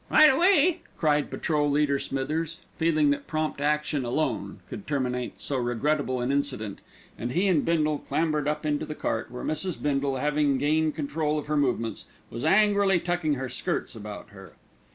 "Right 0.09 0.33
away!" 0.33 0.81
cried 0.97 1.29
Patrol 1.29 1.69
leader 1.69 1.99
Smithers, 1.99 2.61
feeling 2.75 3.11
that 3.11 3.27
prompt 3.27 3.61
action 3.61 4.03
alone 4.03 4.61
could 4.67 4.87
terminate 4.87 5.39
so 5.39 5.57
regrettable 5.57 6.21
an 6.21 6.31
incident, 6.31 6.79
and 7.19 7.33
he 7.33 7.47
and 7.47 7.63
Bindle 7.63 7.99
clambered 7.99 8.47
up 8.47 8.65
into 8.65 8.87
the 8.87 8.95
cart, 8.95 9.29
where 9.29 9.43
Mrs. 9.43 9.79
Bindle, 9.79 10.15
having 10.17 10.53
regained 10.53 10.95
control 10.95 11.37
of 11.37 11.45
her 11.45 11.55
movements, 11.55 12.05
was 12.31 12.43
angrily 12.43 12.99
tucking 12.99 13.35
her 13.35 13.47
skirts 13.47 13.95
about 13.95 14.29
her. 14.29 14.53